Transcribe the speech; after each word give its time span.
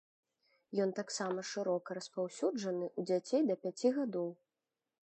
Ён 0.85 0.93
таксама 0.99 1.43
шырока 1.51 1.99
распаўсюджаны 1.99 2.85
ў 2.99 3.13
дзяцей 3.13 3.41
да 3.53 3.61
пяці 3.67 3.95
гадоў. 4.01 4.29